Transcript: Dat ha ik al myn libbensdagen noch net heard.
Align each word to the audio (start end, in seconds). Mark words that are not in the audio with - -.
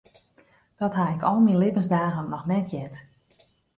Dat 0.77 0.93
ha 0.97 1.05
ik 1.15 1.21
al 1.27 1.39
myn 1.45 1.61
libbensdagen 1.63 2.29
noch 2.29 2.45
net 2.51 2.67
heard. 2.75 2.95